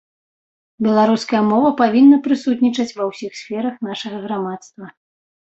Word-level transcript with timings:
Беларуская 0.85 1.41
мова 1.51 1.69
павінна 1.83 2.17
прысутнічаць 2.29 2.95
ва 3.01 3.07
ўсіх 3.11 3.31
сферах 3.41 3.75
нашага 3.89 4.17
грамадства. 4.27 4.85